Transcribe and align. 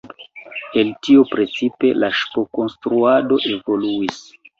El 0.83 0.87
tio 1.07 1.25
precipe 1.33 1.91
la 2.03 2.09
ŝipkonstruado 2.21 3.39
evoluis. 3.51 4.19